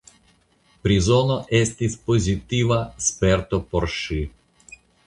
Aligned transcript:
Prizono 0.87 1.37
estis 1.59 1.99
pozitiva 2.09 2.81
sperto 3.11 3.65
por 3.71 3.89
ŝi. 4.01 4.23